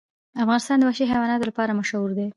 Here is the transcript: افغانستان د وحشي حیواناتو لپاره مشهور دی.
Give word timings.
افغانستان 0.43 0.77
د 0.79 0.83
وحشي 0.87 1.05
حیواناتو 1.11 1.49
لپاره 1.49 1.77
مشهور 1.79 2.09
دی. 2.17 2.27